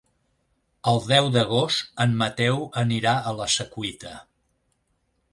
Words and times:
El 0.91 1.01
deu 1.09 1.27
d'agost 1.35 1.91
en 2.05 2.15
Mateu 2.21 2.57
anirà 2.83 3.13
a 3.19 3.35
la 3.41 3.47
Secuita. 3.57 4.15